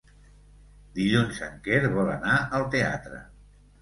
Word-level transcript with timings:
Dilluns 0.95 1.41
en 1.49 1.61
Quer 1.67 1.81
vol 1.99 2.09
anar 2.17 2.39
al 2.61 2.67
teatre. 2.77 3.21